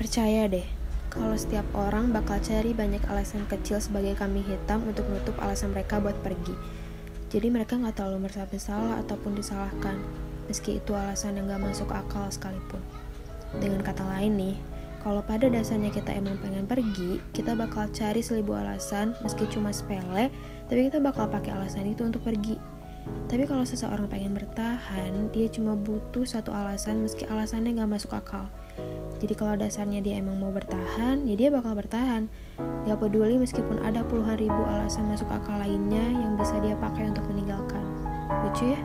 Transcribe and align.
Percaya 0.00 0.48
deh, 0.48 0.64
kalau 1.12 1.36
setiap 1.36 1.68
orang 1.76 2.08
bakal 2.08 2.40
cari 2.40 2.72
banyak 2.72 3.04
alasan 3.12 3.44
kecil 3.44 3.84
sebagai 3.84 4.16
kambing 4.16 4.48
hitam 4.48 4.80
untuk 4.88 5.04
menutup 5.12 5.36
alasan 5.44 5.76
mereka 5.76 6.00
buat 6.00 6.16
pergi. 6.24 6.56
Jadi 7.28 7.52
mereka 7.52 7.76
nggak 7.76 8.00
terlalu 8.00 8.24
merasa 8.24 8.48
bersalah 8.48 8.96
ataupun 9.04 9.36
disalahkan, 9.36 10.00
meski 10.48 10.80
itu 10.80 10.96
alasan 10.96 11.36
yang 11.36 11.52
gak 11.52 11.68
masuk 11.68 11.92
akal 11.92 12.32
sekalipun. 12.32 12.80
Dengan 13.60 13.84
kata 13.84 14.00
lain 14.16 14.40
nih, 14.40 14.56
kalau 15.04 15.20
pada 15.20 15.52
dasarnya 15.52 15.92
kita 15.92 16.16
emang 16.16 16.40
pengen 16.40 16.64
pergi, 16.64 17.20
kita 17.36 17.52
bakal 17.52 17.84
cari 17.92 18.24
seribu 18.24 18.56
alasan, 18.56 19.12
meski 19.20 19.44
cuma 19.52 19.68
sepele, 19.68 20.32
tapi 20.72 20.88
kita 20.88 20.96
bakal 20.96 21.28
pakai 21.28 21.52
alasan 21.52 21.92
itu 21.92 22.08
untuk 22.08 22.24
pergi. 22.24 22.56
Tapi 23.28 23.44
kalau 23.44 23.68
seseorang 23.68 24.08
pengen 24.08 24.32
bertahan, 24.32 25.28
dia 25.28 25.52
cuma 25.52 25.76
butuh 25.76 26.24
satu 26.24 26.56
alasan 26.56 27.04
meski 27.04 27.28
alasannya 27.28 27.76
gak 27.76 28.00
masuk 28.00 28.16
akal. 28.16 28.48
Jadi 29.20 29.34
kalau 29.36 29.52
dasarnya 29.52 30.00
dia 30.00 30.16
emang 30.16 30.40
mau 30.40 30.48
bertahan, 30.48 31.28
ya 31.28 31.34
dia 31.36 31.48
bakal 31.52 31.76
bertahan. 31.76 32.32
Gak 32.88 32.98
peduli 33.04 33.36
meskipun 33.36 33.84
ada 33.84 34.00
puluhan 34.00 34.40
ribu 34.40 34.60
alasan 34.64 35.12
masuk 35.12 35.28
akal 35.28 35.60
lainnya 35.60 36.00
yang 36.00 36.40
bisa 36.40 36.56
dia 36.64 36.72
pakai 36.80 37.12
untuk 37.12 37.28
meninggalkan. 37.28 37.84
Lucu 38.48 38.72
ya? 38.72 38.80